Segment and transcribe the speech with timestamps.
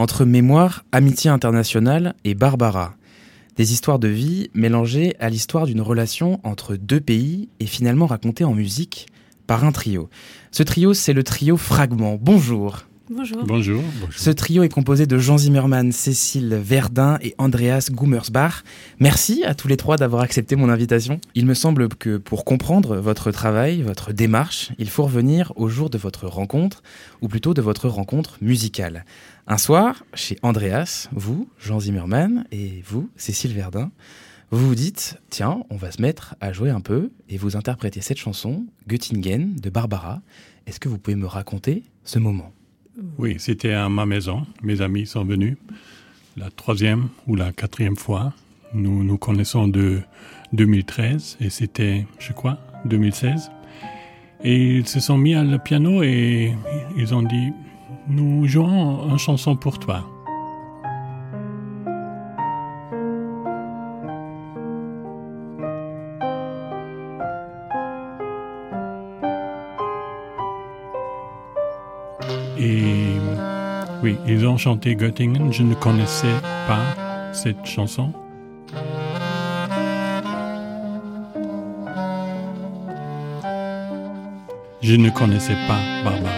[0.00, 2.94] entre mémoire, amitié internationale et Barbara.
[3.56, 8.44] Des histoires de vie mélangées à l'histoire d'une relation entre deux pays et finalement racontées
[8.44, 9.08] en musique
[9.46, 10.08] par un trio.
[10.52, 12.18] Ce trio, c'est le trio Fragment.
[12.18, 12.89] Bonjour.
[13.12, 13.42] Bonjour.
[13.44, 13.82] Bonjour.
[14.14, 18.62] Ce trio est composé de Jean Zimmermann, Cécile Verdun et Andreas Gummersbach.
[19.00, 21.20] Merci à tous les trois d'avoir accepté mon invitation.
[21.34, 25.90] Il me semble que pour comprendre votre travail, votre démarche, il faut revenir au jour
[25.90, 26.84] de votre rencontre,
[27.20, 29.04] ou plutôt de votre rencontre musicale.
[29.48, 33.90] Un soir, chez Andreas, vous, Jean Zimmermann, et vous, Cécile Verdun,
[34.52, 38.02] vous vous dites, tiens, on va se mettre à jouer un peu, et vous interprétez
[38.02, 40.22] cette chanson, Göttingen, de Barbara.
[40.68, 42.52] Est-ce que vous pouvez me raconter ce moment?
[43.18, 44.46] Oui, c'était à ma maison.
[44.62, 45.56] Mes amis sont venus
[46.36, 48.32] la troisième ou la quatrième fois.
[48.74, 50.00] Nous nous connaissons de
[50.52, 53.50] 2013 et c'était, je crois, 2016.
[54.42, 56.52] Et ils se sont mis à le piano et
[56.96, 57.52] ils ont dit,
[58.08, 60.06] nous jouons une chanson pour toi.
[74.26, 75.52] Ils ont chanté Göttingen.
[75.52, 76.34] Je ne connaissais
[76.66, 78.12] pas cette chanson.
[84.82, 86.32] Je ne connaissais pas Barbara,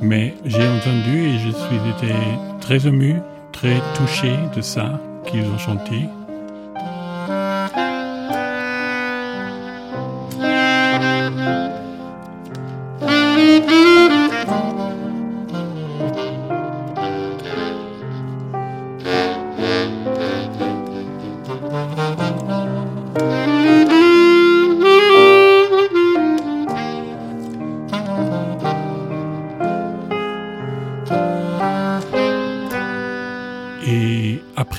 [0.00, 2.14] mais j'ai entendu et je suis été
[2.60, 3.16] très ému,
[3.52, 6.08] très touché de ça qu'ils ont chanté.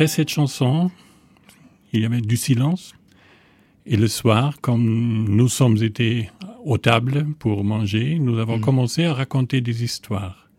[0.01, 0.89] Après cette chanson,
[1.93, 2.95] il y avait du silence.
[3.85, 6.31] Et le soir, comme nous sommes été
[6.65, 8.61] aux tables pour manger, nous avons mm.
[8.61, 10.49] commencé à raconter des histoires.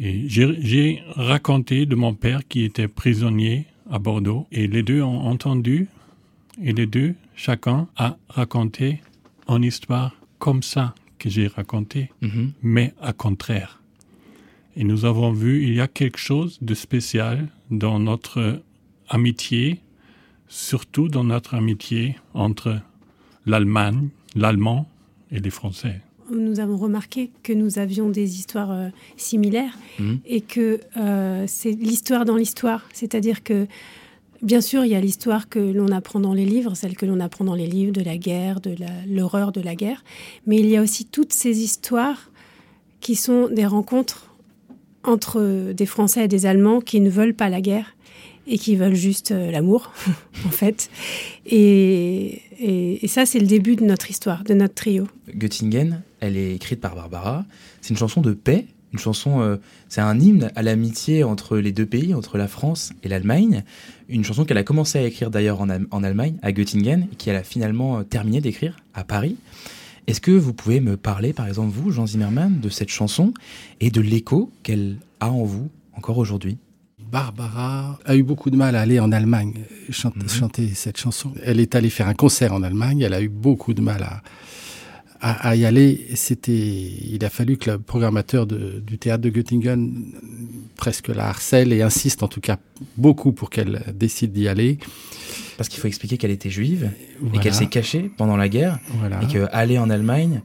[0.00, 4.48] Et j'ai raconté de mon père qui était prisonnier à Bordeaux.
[4.50, 5.86] Et les deux ont entendu.
[6.60, 9.00] Et les deux, chacun, a raconté
[9.46, 12.50] une histoire comme ça que j'ai raconté, mm-hmm.
[12.62, 13.80] mais à contraire.
[14.76, 18.60] Et nous avons vu, il y a quelque chose de spécial dans notre
[19.08, 19.80] amitié,
[20.48, 22.80] surtout dans notre amitié entre
[23.46, 24.86] l'Allemagne, l'allemand
[25.32, 26.02] et les Français.
[26.30, 30.14] Nous avons remarqué que nous avions des histoires euh, similaires mmh.
[30.26, 32.86] et que euh, c'est l'histoire dans l'histoire.
[32.92, 33.66] C'est-à-dire que,
[34.42, 37.20] bien sûr, il y a l'histoire que l'on apprend dans les livres, celle que l'on
[37.20, 38.74] apprend dans les livres de la guerre, de
[39.08, 40.04] l'horreur de la guerre,
[40.46, 42.30] mais il y a aussi toutes ces histoires
[43.00, 44.25] qui sont des rencontres
[45.06, 47.96] entre des Français et des Allemands qui ne veulent pas la guerre
[48.46, 49.92] et qui veulent juste euh, l'amour,
[50.46, 50.88] en fait.
[51.46, 55.06] Et, et, ça, c'est le début de notre histoire, de notre trio.
[55.34, 57.44] Göttingen, elle est écrite par Barbara.
[57.80, 59.56] C'est une chanson de paix, une chanson, euh,
[59.88, 63.64] c'est un hymne à l'amitié entre les deux pays, entre la France et l'Allemagne.
[64.08, 67.36] Une chanson qu'elle a commencé à écrire d'ailleurs en, en, Allemagne, à Göttingen, et qu'elle
[67.36, 69.36] a finalement euh, terminé d'écrire à Paris.
[70.06, 73.34] Est-ce que vous pouvez me parler, par exemple, vous, Jean Zimmermann, de cette chanson
[73.80, 76.58] et de l'écho qu'elle a en vous encore aujourd'hui?
[77.10, 80.28] Barbara a eu beaucoup de mal à aller en Allemagne mhm.
[80.28, 81.32] chanter, cette chanson.
[81.42, 83.00] Elle est allée faire un concert en Allemagne.
[83.00, 84.22] Elle a eu beaucoup de mal à,
[85.20, 86.06] à, y aller.
[86.14, 90.12] C'était, il a fallu que le programmateur du théâtre de Göttingen
[90.76, 92.58] presque la harcèle et insiste en tout cas
[92.96, 94.78] beaucoup pour qu'elle décide d'y aller.
[95.56, 96.90] Parce qu'il faut expliquer qu'elle était juive
[97.34, 98.78] et qu'elle s'est cachée pendant la guerre
[99.22, 100.42] et qu'aller en Allemagne,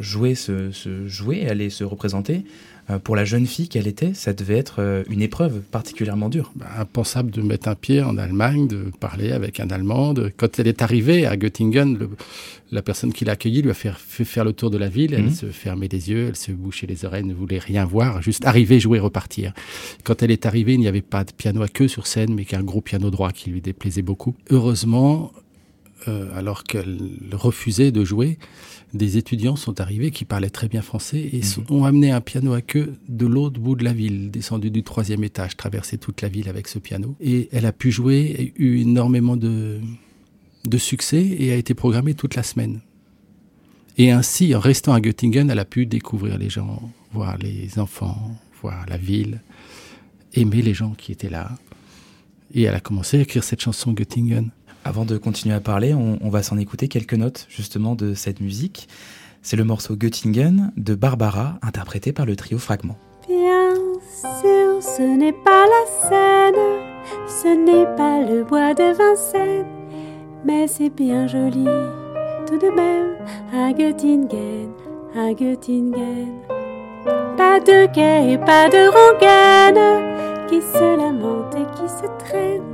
[0.00, 2.44] jouer, se, se jouer, aller se représenter,
[2.90, 6.52] euh, pour la jeune fille qu'elle était, ça devait être euh, une épreuve particulièrement dure.
[6.54, 10.14] Bah, impensable de mettre un pied en Allemagne, de parler avec un Allemand.
[10.36, 11.98] Quand elle est arrivée à Göttingen,
[12.72, 13.92] la personne qui l'a accueillie lui a fait,
[14.24, 15.14] faire le tour de la ville.
[15.14, 15.34] Elle mhm.
[15.34, 18.80] se fermait les yeux, elle se bouchait les oreilles, ne voulait rien voir, juste arriver,
[18.80, 19.54] jouer, repartir.
[20.02, 22.44] Quand elle est arrivée, il n'y avait pas de piano à queue sur scène, mais
[22.44, 24.34] qu'un gros piano droit qui lui déplaisait beaucoup.
[24.50, 25.32] Heureusement,
[26.08, 26.98] euh, alors qu'elle
[27.32, 28.38] refusait de jouer,
[28.92, 31.64] des étudiants sont arrivés qui parlaient très bien français et mhm.
[31.70, 35.24] ont amené un piano à queue de l'autre bout de la ville, descendu du troisième
[35.24, 37.16] étage, traversé toute la ville avec ce piano.
[37.20, 39.80] Et elle a pu jouer, eu énormément de,
[40.64, 42.80] de succès et a été programmée toute la semaine.
[43.96, 48.36] Et ainsi, en restant à Göttingen, elle a pu découvrir les gens, voir les enfants,
[48.60, 49.40] voir la ville,
[50.34, 51.50] aimer les gens qui étaient là.
[52.52, 54.50] Et elle a commencé à écrire cette chanson Göttingen.
[54.84, 58.88] Avant de continuer à parler, on, va s'en écouter quelques notes justement de cette musique.
[59.42, 62.96] C'est le morceau Göttingen de Barbara, interprété par le trio Fragment.
[63.26, 63.74] Bien
[64.10, 66.54] sûr, ce n'est pas la Seine,
[67.26, 69.66] ce n'est pas le bois de Vincennes,
[70.44, 71.66] mais c'est bien joli
[72.46, 73.16] tout de même
[73.52, 74.70] à Göttingen,
[75.16, 76.34] à Göttingen.
[77.36, 82.73] Pas de quai et pas de rengaine qui se lamentent et qui se traînent,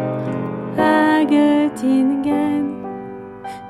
[1.31, 2.83] Göttingen.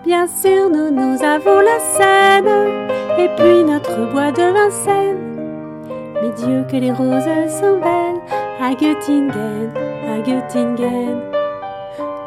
[0.03, 5.37] Bien sûr, nous, nous avons la Seine, et puis notre bois de Vincennes.
[6.21, 8.21] Mais Dieu que les roses sont belles
[8.59, 9.69] à Göttingen,
[10.09, 11.21] à Göttingen.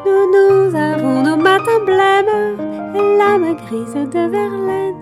[0.05, 2.57] Nous, nous avons nos matins blêmes
[2.95, 4.95] et l'âme grise de Verlaine.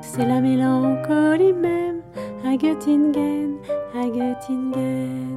[0.00, 2.00] C'est la mélancolie même
[2.46, 3.56] à Göttingen,
[3.94, 5.35] à Göttingen.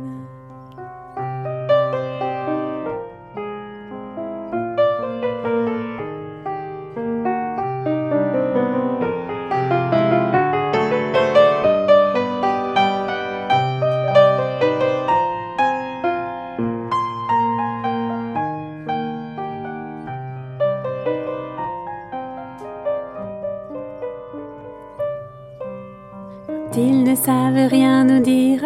[26.77, 28.61] Ils ne savent rien nous dire,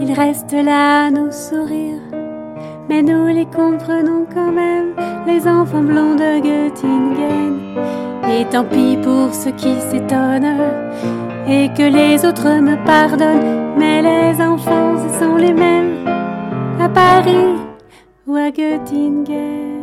[0.00, 2.00] ils restent là à nous sourire.
[2.88, 4.94] Mais nous les comprenons quand même,
[5.26, 7.58] les enfants blonds de Göttingen.
[8.30, 10.56] Et tant pis pour ceux qui s'étonnent,
[11.48, 13.74] et que les autres me pardonnent.
[13.76, 16.06] Mais les enfants, ce sont les mêmes,
[16.80, 17.56] à Paris
[18.28, 19.75] ou à Göttingen.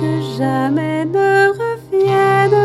[0.00, 2.62] Que jamais ne revienne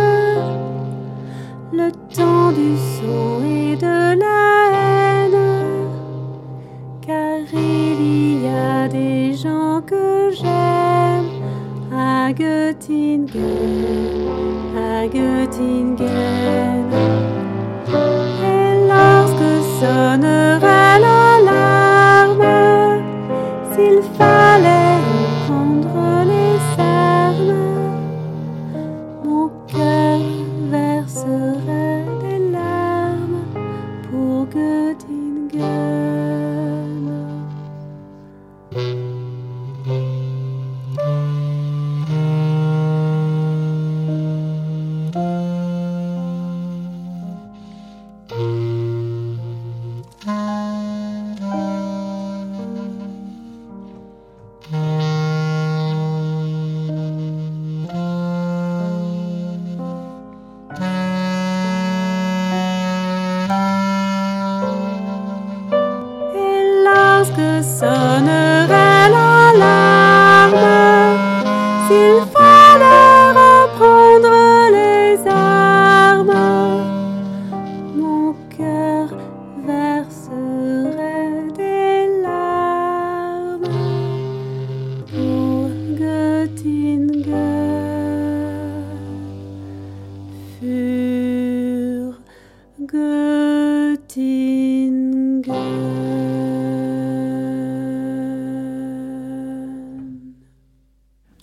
[1.74, 4.42] le temps du sang et de la
[4.76, 5.40] haine.
[7.06, 11.30] Car il y a des gens que j'aime
[11.96, 13.28] à Göttingen,
[14.78, 16.92] à Göttingen.
[18.44, 20.81] Et lorsque sonnera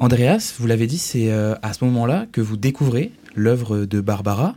[0.09, 4.57] Andreas, vous l'avez dit, c'est euh, à ce moment-là que vous découvrez l'œuvre de Barbara.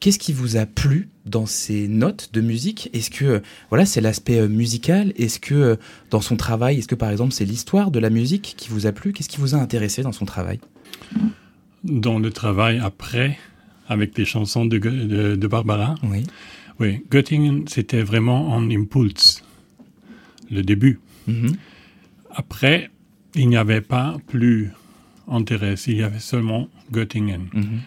[0.00, 2.90] Qu'est-ce qui vous a plu dans ces notes de musique?
[2.92, 5.14] Est-ce que euh, voilà, c'est l'aspect euh, musical?
[5.16, 5.78] Est-ce que
[6.10, 8.92] dans son travail, est-ce que par exemple c'est l'histoire de la musique qui vous a
[8.92, 9.14] plu?
[9.14, 10.60] Qu'est-ce qui vous a intéressé dans son travail?
[11.84, 13.38] Dans le travail après,
[13.88, 15.94] avec les chansons de, de, Barbara?
[16.02, 16.26] Oui.
[16.80, 19.42] Oui, Göttingen, c'était vraiment un impulse,
[20.50, 21.00] le début.
[21.30, 21.54] Mm-hmm.
[22.30, 22.90] Après,
[23.34, 24.72] il n'y avait pas plus
[25.28, 27.48] intérêt, il y avait seulement Göttingen.
[27.52, 27.80] Mhm.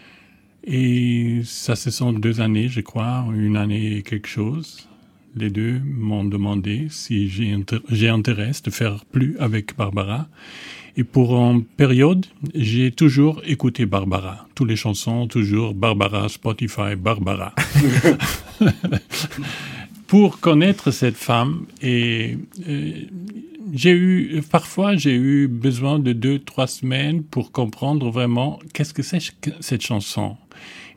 [0.67, 4.87] Et ça, ce sont deux années, je crois, une année et quelque chose.
[5.35, 10.27] Les deux m'ont demandé si j'ai intérêt de faire plus avec Barbara.
[10.97, 12.25] Et pour une période,
[12.55, 14.47] j'ai toujours écouté Barbara.
[14.55, 17.53] Toutes les chansons, toujours Barbara, Spotify, Barbara.
[20.07, 22.37] pour connaître cette femme et
[22.67, 22.91] euh,
[23.73, 29.03] j'ai eu, parfois, j'ai eu besoin de deux, trois semaines pour comprendre vraiment qu'est-ce que
[29.03, 29.19] c'est
[29.59, 30.37] cette chanson.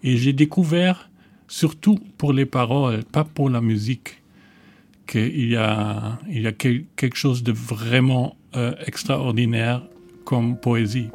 [0.02, 1.10] Et j'ai découvert,
[1.48, 4.22] surtout pour les paroles, pas pour la musique,
[5.06, 9.82] qu'il y a, il y a quelque chose de vraiment euh, extraordinaire
[10.24, 11.08] comme poésie.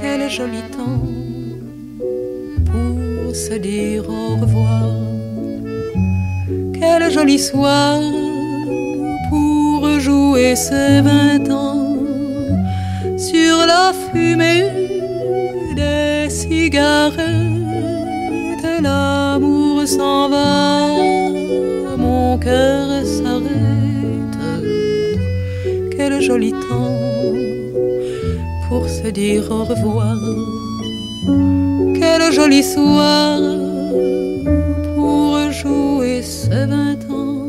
[0.00, 1.02] Quel joli temps
[2.66, 5.09] pour se dire au revoir
[6.80, 8.00] quel joli soir
[9.28, 11.96] pour jouer ces vingt ans
[13.18, 14.64] sur la fumée
[15.76, 17.18] des cigarettes.
[18.82, 20.86] L'amour s'en va,
[21.98, 24.46] mon cœur s'arrête.
[25.94, 26.96] Quel joli temps
[28.68, 30.16] pour se dire au revoir.
[31.98, 33.38] Quel joli soir
[36.22, 37.46] ce vingt ans.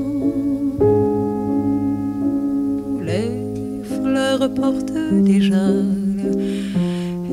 [3.02, 3.32] Les
[3.84, 5.68] fleurs portent déjà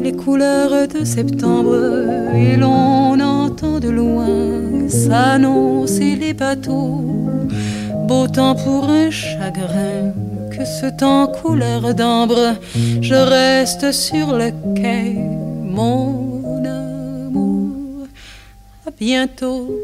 [0.02, 1.76] les couleurs de septembre
[2.34, 7.04] et l'on entend de loin s'annoncer les bateaux.
[8.06, 10.12] Beau temps pour un chagrin,
[10.50, 12.56] que ce temps couleur d'ambre,
[13.00, 15.14] je reste sur le quai,
[15.64, 18.06] mon amour.
[18.86, 19.78] À bientôt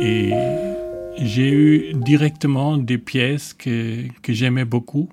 [0.00, 0.32] Et
[1.18, 5.08] j'ai eu directement des pièces que, que j'aimais beaucoup.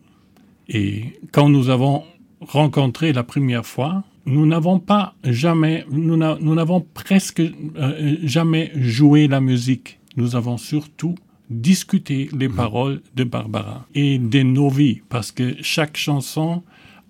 [0.67, 2.03] Et quand nous avons
[2.39, 9.41] rencontré la première fois, nous n'avons pas jamais, nous n'avons presque euh, jamais joué la
[9.41, 9.99] musique.
[10.17, 11.15] Nous avons surtout
[11.49, 16.63] discuté les paroles de Barbara et de nos vies, parce que chaque chanson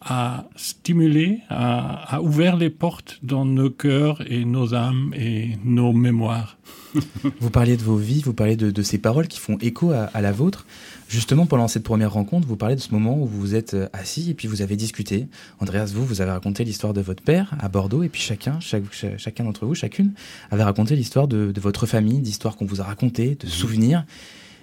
[0.06, 6.58] a stimulé, a, ouvert les portes dans nos cœurs et nos âmes et nos mémoires.
[7.40, 10.32] vous parliez de vos vies, vous parlez de, ces paroles qui font écho à, la
[10.32, 10.66] vôtre.
[11.10, 13.88] Justement, pendant cette première rencontre, vous parlez de ce moment où vous vous êtes euh,
[13.94, 15.28] assis et puis vous avez discuté.
[15.60, 19.44] Andreas, vous, vous avez raconté l'histoire de votre père à Bordeaux et puis chacun, chacun
[19.44, 20.14] d'entre vous, chacune,
[20.52, 24.06] avait raconté l'histoire de, votre famille, d'histoires qu'on vous a racontées, de souvenirs.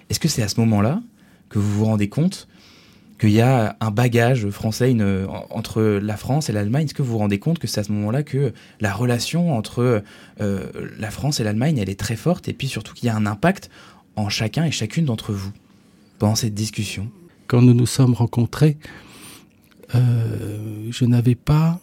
[0.09, 1.01] Est-ce que c'est à ce moment-là
[1.49, 2.47] que vous vous rendez compte
[3.23, 4.93] qu'il y a un bagage français
[5.49, 6.85] entre la France et l'Allemagne.
[6.85, 8.51] Est-ce que vous vous rendez compte que c'est à ce moment-là que
[8.81, 10.03] la relation entre
[10.41, 10.67] euh,
[10.99, 13.25] la France et l'Allemagne, elle est très forte et puis surtout qu'il y a un
[13.25, 13.69] impact
[14.17, 15.53] en chacun et chacune d'entre vous
[16.19, 17.09] pendant cette discussion?
[17.47, 18.77] Quand nous nous sommes rencontrés,
[19.95, 21.79] euh, je n'avais pas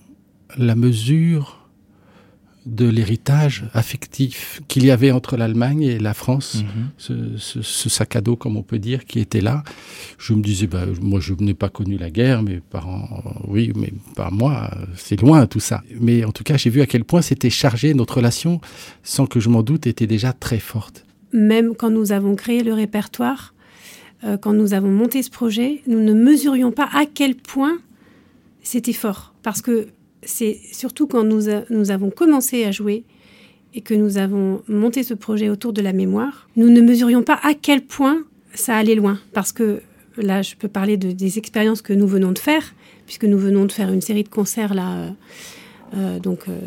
[0.59, 1.60] la mesure
[2.67, 7.38] de l'héritage affectif qu'il y avait entre l'Allemagne et la France, mhm.
[7.38, 9.62] ce, sac à dos, comme on peut dire, qui était là.
[10.19, 13.93] Je me disais, bah, moi, je n'ai pas connu la guerre, mes parents, oui, mais
[14.14, 15.83] pas moi, c'est loin tout ça.
[16.00, 18.61] Mais en tout cas, j'ai vu à quel point c'était chargé, notre relation,
[19.02, 21.07] sans que je m'en doute, était déjà très forte.
[21.33, 23.55] Même quand nous avons créé le répertoire,
[24.25, 27.79] euh, quand nous avons monté ce projet, nous ne mesurions pas à quel point
[28.62, 29.33] c'était fort.
[29.43, 29.88] Parce que
[30.22, 31.48] c'est surtout quand nous,
[31.90, 33.04] avons commencé à jouer
[33.74, 37.38] et que nous avons monté ce projet autour de la mémoire, nous ne mesurions pas
[37.42, 38.24] à quel point
[38.54, 39.18] ça allait loin.
[39.32, 39.80] Parce que
[40.16, 42.74] là, je peux parler de, des expériences que nous venons de faire,
[43.06, 45.10] puisque nous venons de faire une série de concerts là, euh,
[45.96, 46.58] euh, donc, euh,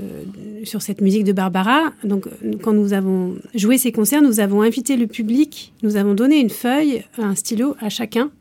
[0.65, 1.93] sur cette musique de Barbara.
[2.03, 2.27] Donc,
[2.61, 6.49] quand nous avons joué ces concerts, nous avons invité le public, nous avons donné une
[6.49, 8.31] feuille, un stylo à chacun,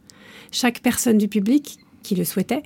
[0.50, 2.62] chaque personne du public qui le souhaitait.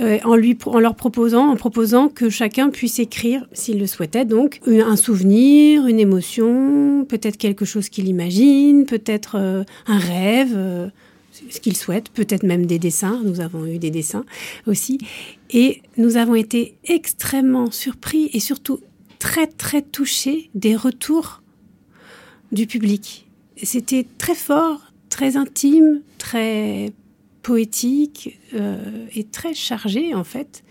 [0.00, 4.96] Euh, en, leur proposant, en proposant que chacun puisse écrire, s'il le souhaitait, donc un
[4.96, 10.52] souvenir, une émotion, peut-être quelque chose qu'il imagine, peut-être euh, un rêve.
[10.54, 10.88] Euh,
[11.48, 13.20] ce qu'ils souhaitent, peut-être même des dessins.
[13.24, 14.24] Nous avons eu des dessins
[14.66, 14.98] aussi.
[15.50, 18.80] Et nous avons été extrêmement surpris et surtout
[19.18, 21.42] très, très touchés des retours
[22.52, 23.26] du public.
[23.62, 26.92] C'était très fort, très intime, très
[27.42, 30.62] poétique euh, et très chargé en fait.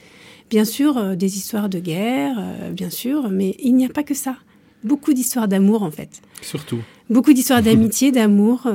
[0.50, 4.04] Bien sûr, euh, des histoires de guerre, euh, bien sûr, mais il n'y a pas
[4.04, 4.38] que ça.
[4.84, 6.22] Beaucoup d'histoires d'amour en fait.
[6.42, 6.80] Surtout.
[7.10, 8.68] Beaucoup d'histoires d'amitié, d'amour.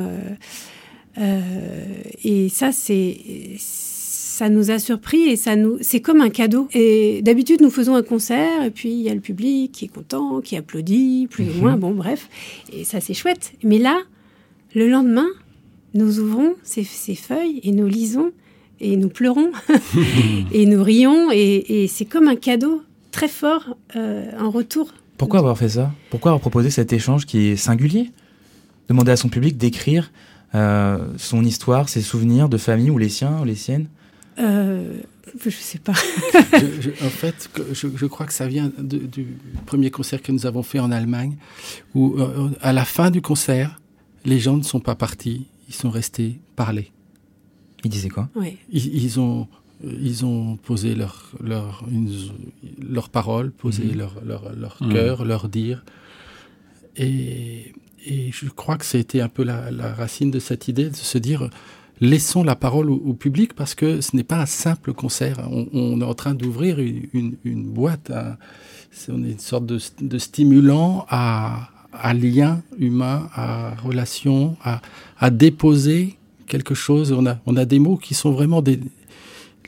[2.24, 3.16] et ça, c'est
[3.58, 6.68] ça nous a surpris et ça nous c'est comme un cadeau.
[6.74, 9.88] Et d'habitude, nous faisons un concert et puis il y a le public qui est
[9.88, 11.80] content, qui applaudit, plus ou moins, mhm.
[11.80, 12.28] bon, bref.
[12.72, 13.52] Et ça, c'est chouette.
[13.62, 13.98] Mais là,
[14.74, 15.28] le lendemain,
[15.94, 18.32] nous ouvrons ces, feuilles et nous lisons
[18.80, 19.52] et nous pleurons
[20.52, 22.82] et nous rions et, c'est comme un cadeau
[23.12, 24.92] très fort euh, en retour.
[25.16, 25.92] Pourquoi avoir fait ça?
[26.10, 28.10] Pourquoi avoir proposé cet échange qui est singulier?
[28.88, 30.10] Demander à son public d'écrire
[30.54, 33.86] euh, son histoire, ses souvenirs de famille ou les siens ou les siennes?
[34.38, 34.98] Euh,
[35.44, 35.92] Je sais pas.
[36.32, 39.26] en fait, je, crois que ça vient du
[39.66, 41.36] premier concert que nous avons fait en Allemagne,
[41.94, 43.80] où euh, à la fin du concert,
[44.24, 46.92] les gens ne sont pas partis, ils sont restés parler.
[47.84, 48.28] Ils disaient quoi?
[48.34, 48.56] Oui.
[48.70, 49.46] ils, ont
[49.82, 51.84] ils ont posé leur leur
[52.80, 53.98] leur parole, posé mhm.
[53.98, 55.84] leur leur, leur cœur, leur dire.
[56.96, 57.72] Et,
[58.06, 61.18] et je crois que c'était un peu la, la, racine de cette idée de se
[61.18, 61.50] dire
[62.00, 65.48] laissons la parole au, public parce que ce n'est pas un simple concert.
[65.50, 68.12] On, est en train d'ouvrir une, une, boîte.
[69.08, 71.70] on est une sorte de, de stimulant à,
[72.00, 77.12] à, lien humain, à relation, à, déposer quelque chose.
[77.12, 78.80] On a, on a des mots qui sont vraiment des.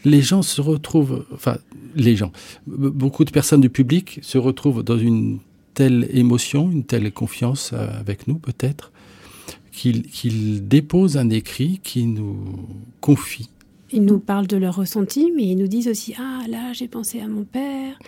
[0.04, 1.56] Les gens se retrouvent, enfin,
[1.95, 2.30] les gens,
[2.66, 5.38] beaucoup de personnes du public se retrouvent dans une
[5.75, 8.92] telle émotion, une telle confiance euh, avec nous, peut-être,
[9.73, 12.68] qu'ils déposent un écrit qui nous
[13.00, 13.50] confie.
[13.93, 17.21] Ils nous parlent de leur ressenti, mais ils nous disent aussi Ah là, j'ai pensé
[17.21, 17.99] à mon père.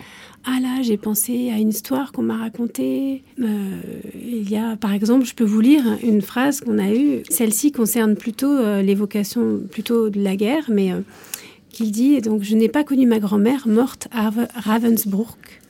[0.45, 3.23] Ah là, j'ai pensé à une histoire qu'on m'a racontée.
[3.39, 3.81] Euh,
[4.15, 7.23] il y a, par exemple, je peux vous lire une phrase qu'on a eue.
[7.29, 11.01] Celle-ci concerne plutôt euh, l'évocation plutôt de la guerre, mais euh,
[11.69, 15.61] qu'il dit donc je n'ai pas connu ma grand-mère morte à Ravensbrück,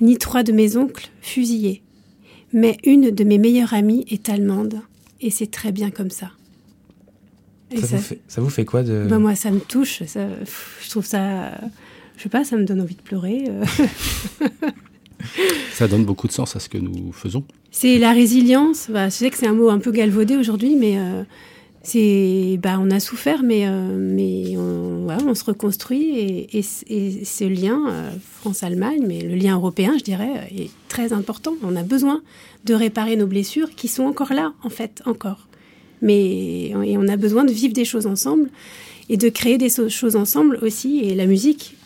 [0.00, 1.82] ni trois de mes oncles fusillés,
[2.52, 4.80] mais une de mes meilleures amies est allemande
[5.20, 6.30] et c'est très bien comme ça.
[7.70, 9.06] Ça, vous fait, ça, vous fait, quoi de...
[9.08, 10.02] Bah, moi, ça me touche.
[10.04, 10.26] Ça,
[10.82, 11.52] je trouve ça...
[12.16, 13.44] Je sais pas, ça me donne envie de pleurer.
[13.48, 13.64] Euh.
[15.72, 17.44] ça donne beaucoup de sens à ce que nous faisons.
[17.70, 18.88] C'est la résilience.
[18.90, 21.22] Bah, je sais que c'est un mot un peu galvaudé aujourd'hui, mais euh,
[21.82, 26.10] c'est, bah, on a souffert, mais, euh, mais on, on, se reconstruit.
[26.18, 27.80] Et, et, et ce lien
[28.40, 31.54] France-Allemagne, mais le lien européen, je dirais, est très important.
[31.62, 32.20] On a besoin
[32.64, 35.46] de réparer nos blessures qui sont encore là, en fait, encore.
[36.02, 38.50] Mais et on a besoin de vivre des choses ensemble
[39.08, 41.00] et de créer des choses ensemble aussi.
[41.00, 41.76] Et la musique,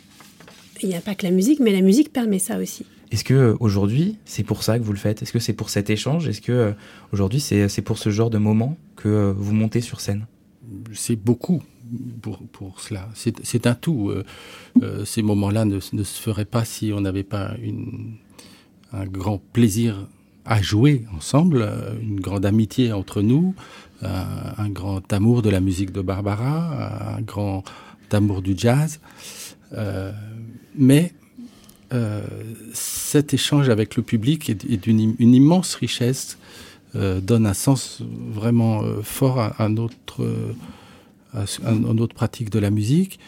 [0.82, 2.84] il n'y a pas que la musique, mais la musique permet ça aussi.
[3.10, 5.22] Est-ce que euh, aujourd'hui, c'est pour ça que vous le faites?
[5.22, 6.28] Est-ce que c'est pour cet échange?
[6.28, 6.72] Est-ce que euh,
[7.12, 10.26] aujourd'hui, c'est pour ce genre de moment que euh, vous montez sur scène?
[10.92, 11.62] C'est beaucoup
[12.22, 13.08] pour, pour cela.
[13.14, 14.10] C'est un tout.
[15.04, 18.16] ces moments-là ne, ne, se feraient pas si on n'avait pas une,
[18.92, 20.08] un grand plaisir
[20.44, 23.54] à jouer ensemble, euh, une grande amitié entre nous,
[23.93, 27.64] euh, un grand amour de la musique de Barbara, un grand
[28.12, 29.00] amour du jazz.
[29.72, 30.12] Euh,
[30.76, 31.12] mais
[32.72, 36.38] cet échange avec le public est, d'une une immense richesse,
[36.94, 40.26] donne un sens vraiment fort à, notre,
[41.32, 43.20] à, notre pratique de la musique.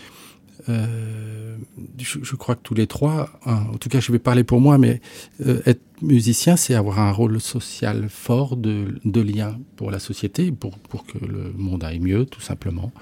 [0.68, 1.56] Euh,
[1.98, 4.78] je, crois que tous les trois, hein, en tout cas je vais parler pour moi,
[4.78, 5.00] mais
[5.46, 10.76] euh, être musicien, c'est avoir un rôle social fort de, lien pour la société, pour,
[11.06, 12.92] que le monde aille mieux, tout simplement.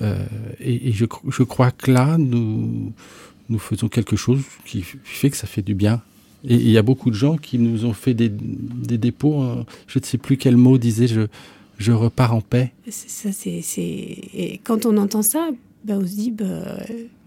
[0.00, 0.24] Euh,
[0.60, 1.04] et, je,
[1.44, 2.92] crois que là, nous,
[3.58, 6.00] faisons quelque chose qui fait que ça fait du bien.
[6.44, 9.64] Et il y a beaucoup de gens qui nous ont fait des, dépôts, hein.
[9.86, 11.28] je ne sais plus quel mot disait, je,
[11.78, 12.72] je repars en paix.
[12.88, 15.50] Ça, c'est, quand on entend ça,
[15.84, 16.76] bah, on se dit, bah,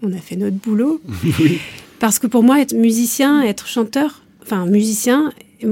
[0.01, 1.01] on a fait notre boulot.
[1.99, 5.31] Parce que pour moi, être musicien, être chanteur, enfin musicien,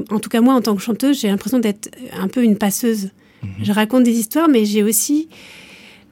[0.10, 3.10] en tout cas moi en tant que chanteuse, j'ai l'impression d'être un peu une passeuse.
[3.43, 3.50] Mhm.
[3.63, 5.28] Je raconte des histoires, mais j'ai aussi,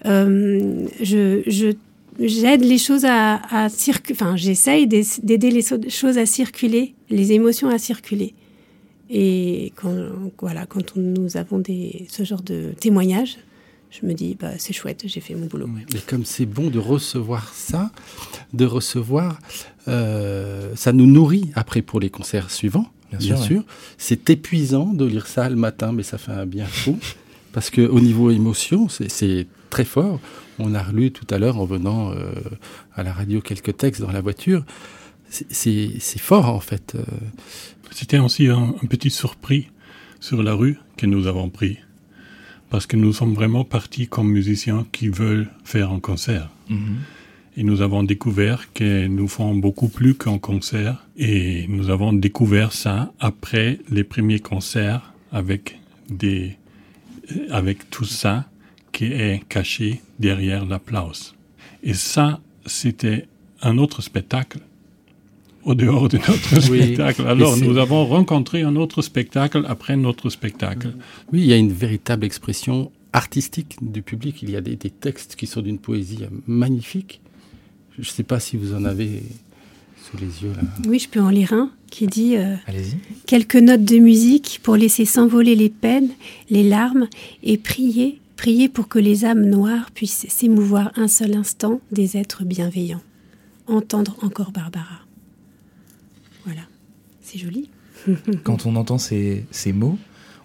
[0.05, 1.73] euh, je,
[2.19, 7.69] j'aide les choses à, à circuler, enfin j'essaye d'aider les choses à circuler, les émotions
[7.69, 8.33] à circuler.
[9.09, 9.93] Et quand,
[10.39, 13.37] voilà, quand nous avons des, ce genre de témoignages,
[13.91, 15.67] je me dis, bah, c'est chouette, j'ai fait mon boulot.
[15.67, 17.91] Mais comme c'est bon de recevoir ça,
[18.53, 19.37] de recevoir,
[19.87, 23.63] euh, ça nous nourrit après pour les concerts suivants, bien, sûr.
[23.97, 26.97] C'est épuisant de lire ça le matin, mais ça fait un bien fou.
[27.51, 30.21] Parce qu'au niveau émotion, c'est très fort.
[30.57, 32.31] On a relu tout à l'heure en venant euh,
[32.95, 34.63] à la radio quelques textes dans la voiture.
[35.29, 36.95] C'est fort en fait.
[36.95, 37.03] Euh.
[37.91, 39.69] C'était aussi un, petit surpris
[40.21, 41.79] sur la rue que nous avons pris.
[42.71, 46.49] Parce que nous sommes vraiment partis comme musiciens qui veulent faire un concert.
[46.69, 47.57] Mm-hmm.
[47.57, 51.05] Et nous avons découvert que nous faisons beaucoup plus qu'un concert.
[51.17, 55.79] Et nous avons découvert ça après les premiers concerts avec
[56.09, 56.55] des,
[57.49, 58.45] avec tout ça
[58.93, 61.35] qui est caché derrière l'applause.
[61.83, 63.27] Et ça, c'était
[63.61, 64.59] un autre spectacle
[65.63, 67.23] au dehors de notre spectacle.
[67.27, 70.93] Alors, nous avons rencontré un autre spectacle après notre spectacle.
[71.31, 74.41] Oui, il y a une véritable expression artistique du public.
[74.41, 77.21] Il y a des, textes qui sont d'une poésie magnifique.
[77.95, 79.23] Je ne sais pas si vous en avez
[80.03, 80.53] sous les yeux.
[80.55, 80.67] Là.
[80.87, 82.55] Oui, je peux en lire un qui dit euh,
[83.27, 86.09] quelques notes de musique pour laisser s'envoler les peines,
[86.49, 87.07] les larmes
[87.43, 92.45] et prier, prier pour que les âmes noires puissent s'émouvoir un seul instant des êtres
[92.45, 93.01] bienveillants.
[93.67, 95.01] Entendre encore Barbara.
[97.31, 97.69] C'est joli.
[98.43, 99.97] Quand on entend ces, ces mots,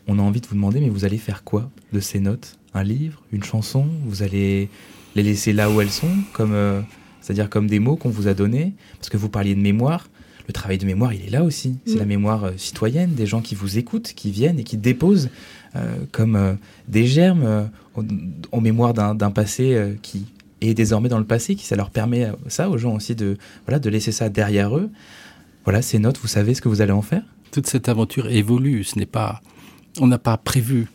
[0.07, 2.59] on a envie de vous demander, mais vous allez faire quoi de ces notes?
[2.75, 3.22] Un livre?
[3.33, 3.87] Une chanson?
[4.05, 4.68] Vous allez
[5.14, 6.81] les laisser là où elles sont, comme, euh,
[7.20, 8.75] c'est-à-dire comme des mots qu'on vous a donnés?
[8.99, 10.09] Parce que vous parliez de mémoire
[10.46, 11.77] le travail de mémoire, il est là aussi.
[11.87, 12.09] C'est la mm.
[12.09, 15.31] mémoire euh, citoyenne, des gens qui vous écoutent, qui viennent et qui déposent
[15.75, 16.55] euh, comme euh,
[16.88, 17.68] des germes
[18.53, 20.27] en mémoire d'un passé qui
[20.61, 23.79] est désormais dans le passé, qui ça leur permet ça aux gens aussi de voilà
[23.79, 24.90] de laisser ça derrière eux.
[25.66, 27.24] Voilà, ces notes, vous savez ce que vous allez en faire?
[27.50, 28.85] Toute cette aventure évolue.
[28.85, 29.42] Ce n'est pas,
[30.00, 30.87] on n'a pas prévu.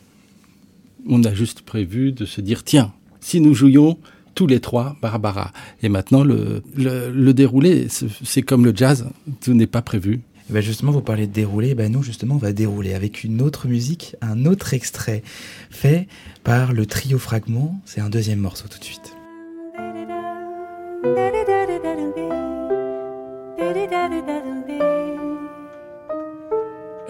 [1.09, 3.99] On a juste prévu de se dire tiens, si nous jouions
[4.33, 5.51] tous les trois Barbara.
[5.83, 9.09] Et maintenant, le, le, déroulé, c'est comme le jazz,
[9.41, 10.21] tout n'est pas prévu.
[10.49, 11.75] Eh ben justement, vous parlez de dérouler.
[11.75, 15.21] Ben nous, justement, on va dérouler avec une autre musique, un autre extrait
[15.69, 16.07] fait
[16.45, 17.77] par le trio Fragment.
[17.83, 19.17] C'est un deuxième morceau tout de suite.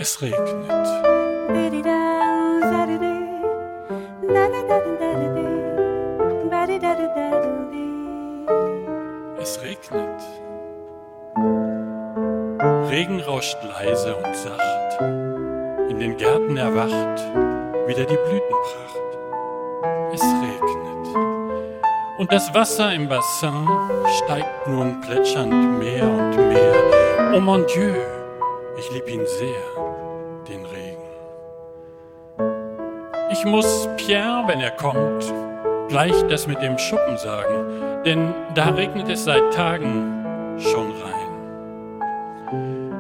[0.02, 0.40] Es regnet.
[9.40, 10.22] Es regnet.
[12.90, 15.02] Regen rauscht leise und sacht.
[15.92, 17.20] In den Gärten erwacht
[17.86, 19.12] wieder die Blütenpracht.
[20.16, 21.16] Es regnet.
[22.18, 23.68] Und das Wasser im Bassin
[24.18, 27.34] steigt nun plätschernd mehr und mehr.
[27.36, 27.94] Oh mon Dieu,
[28.80, 29.71] ich lieb ihn sehr,
[33.44, 35.34] Ich muss Pierre, wenn er kommt,
[35.90, 41.32] gleich das mit dem Schuppen sagen, denn da regnet es seit Tagen schon rein.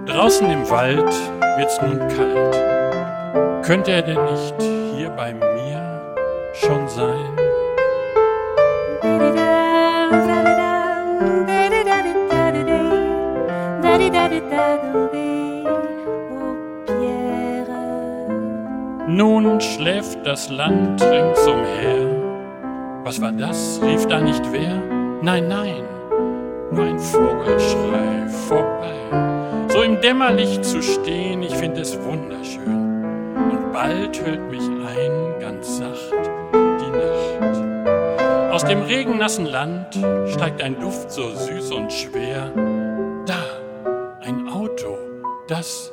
[0.07, 1.13] Draußen im Wald
[1.57, 3.63] wird's nun kalt.
[3.63, 4.55] Könnte er denn nicht
[4.95, 6.01] hier bei mir
[6.53, 7.37] schon sein?
[19.15, 22.11] Nun schläft das Land ringsumher
[23.03, 23.81] was war das?
[23.83, 24.81] rief da nicht wer?
[25.21, 25.83] Nein, nein,
[26.71, 29.67] nur ein Vogelschrei vorbei.
[29.69, 33.03] So im Dämmerlicht zu stehen, ich finde es wunderschön.
[33.51, 36.13] Und bald hüllt mich ein, ganz sacht,
[36.53, 38.53] die Nacht.
[38.53, 42.51] Aus dem regennassen Land steigt ein Duft so süß und schwer.
[43.25, 43.43] Da,
[44.21, 44.97] ein Auto,
[45.47, 45.90] das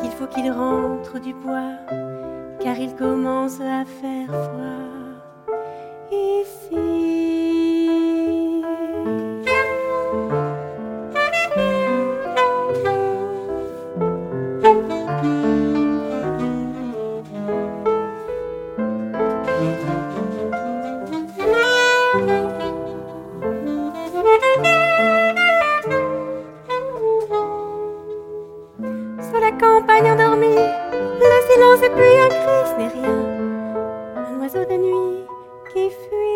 [0.00, 1.72] qu'il faut qu'il rentre du bois,
[2.60, 4.80] car il commence à faire froid
[6.10, 7.19] ici.
[32.88, 33.20] rien,
[34.16, 35.26] un oiseau de nuit
[35.72, 36.30] qui fuit.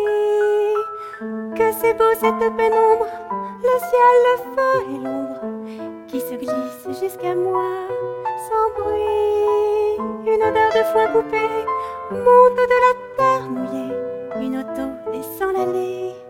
[1.55, 3.07] Que c'est beau cette pénombre,
[3.63, 5.45] le ciel, le feu et l'ombre
[6.07, 7.87] qui se glissent jusqu'à moi
[8.47, 9.97] sans bruit.
[10.25, 11.47] Une odeur de foin coupé
[12.11, 13.95] monte de la terre mouillée,
[14.41, 16.24] une auto descend l'allée.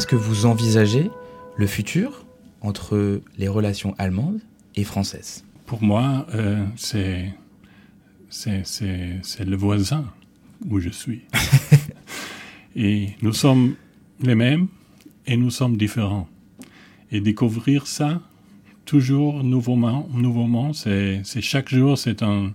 [0.00, 1.10] Est-ce que vous envisagez
[1.56, 2.24] le futur
[2.62, 4.40] entre les relations allemandes
[4.74, 5.44] et françaises?
[5.66, 7.34] Pour moi, euh, c'est
[8.30, 10.06] le voisin
[10.70, 11.20] où je suis.
[12.76, 13.74] et nous sommes
[14.22, 14.68] les mêmes
[15.26, 16.30] et nous sommes différents.
[17.12, 18.22] Et découvrir ça
[18.86, 22.54] toujours nouveaument, nouveaument c'est chaque jour, c'est un,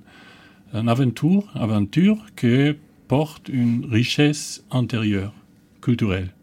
[0.73, 2.75] un aventure, aventure que
[3.07, 5.35] porte une richesse intérieure,
[5.79, 6.34] culturelle.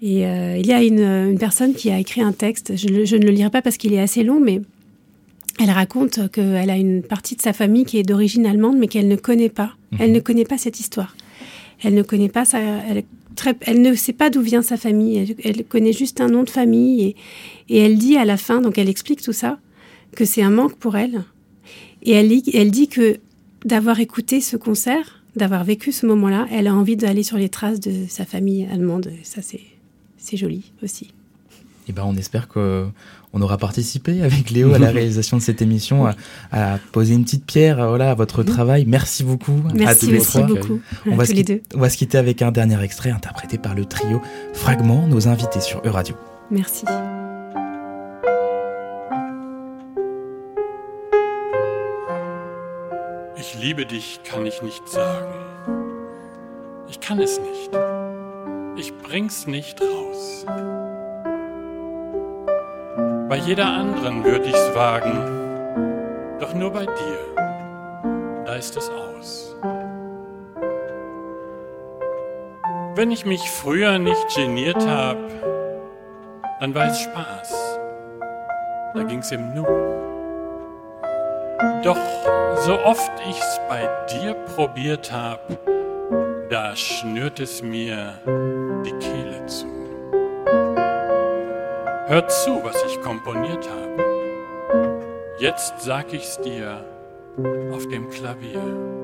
[0.00, 3.30] Et euh, il y a une, personne qui a écrit un texte, je, ne le
[3.30, 4.60] lirai pas parce qu'il est assez long, mais
[5.60, 9.08] elle raconte qu'elle a une partie de sa famille qui est d'origine allemande, mais qu'elle
[9.08, 9.72] ne connaît pas.
[9.92, 9.98] Mhm.
[10.00, 11.16] Elle ne connaît pas cette histoire.
[11.82, 13.04] Elle ne connaît pas sa, elle,
[13.62, 15.36] elle ne sait pas d'où vient sa famille.
[15.42, 17.16] Elle, connaît juste un nom de famille et,
[17.68, 19.58] et, elle dit à la fin, donc elle explique tout ça,
[20.14, 21.24] que c'est un manque pour elle.
[22.02, 23.18] Et elle, elle dit que
[23.64, 27.80] d'avoir écouté ce concert, d'avoir vécu ce moment-là, elle a envie d'aller sur les traces
[27.80, 29.10] de sa famille allemande.
[29.22, 29.60] Ça, c'est
[30.28, 31.12] c'est joli aussi.
[31.88, 32.92] Eh ben, on espère qu'on
[33.40, 36.06] aura participé avec Léo à la réalisation de cette émission,
[36.52, 38.84] à, poser une petite pierre voilà, à votre travail.
[38.86, 40.42] Merci beaucoup à tous les trois.
[40.42, 41.62] beaucoup on, va les deux.
[41.74, 44.20] on va se quitter avec un dernier extrait interprété par le trio
[44.52, 46.14] Fragment, nos invités sur Euradio.
[46.50, 46.84] Merci.
[53.40, 55.32] Ich liebe dich, kann ich nicht sagen.
[56.90, 57.97] Ich kann es nicht.
[58.78, 60.46] Ich bring's nicht raus.
[63.28, 69.56] Bei jeder anderen würde ich's wagen, doch nur bei dir, da ist es aus.
[72.94, 75.18] Wenn ich mich früher nicht geniert hab,
[76.60, 77.78] dann war es Spaß.
[78.94, 79.64] Da ging's im Nu.
[81.82, 81.98] Doch
[82.64, 85.40] so oft ich's bei dir probiert hab,
[86.48, 88.14] da schnürt es mir
[92.08, 94.02] Hört zu, was ich komponiert habe.
[95.38, 96.82] Jetzt sag ich's dir
[97.70, 98.97] auf dem Klavier.